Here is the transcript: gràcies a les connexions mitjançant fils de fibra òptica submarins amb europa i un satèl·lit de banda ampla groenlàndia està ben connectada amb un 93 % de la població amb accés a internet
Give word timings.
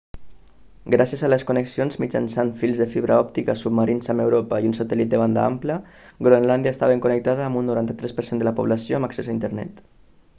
gràcies 0.93 1.23
a 1.25 1.27
les 1.31 1.43
connexions 1.49 1.97
mitjançant 2.03 2.49
fils 2.61 2.79
de 2.83 2.87
fibra 2.93 3.17
òptica 3.25 3.55
submarins 3.63 4.09
amb 4.13 4.23
europa 4.23 4.61
i 4.65 4.69
un 4.69 4.73
satèl·lit 4.77 5.11
de 5.11 5.19
banda 5.25 5.43
ampla 5.51 5.75
groenlàndia 6.29 6.73
està 6.77 6.89
ben 6.93 7.05
connectada 7.05 7.45
amb 7.49 7.61
un 7.63 7.69
93 7.73 8.17
% 8.25 8.43
de 8.43 8.49
la 8.49 8.55
població 8.61 8.99
amb 9.03 9.11
accés 9.11 9.31
a 9.33 9.37
internet 9.37 9.85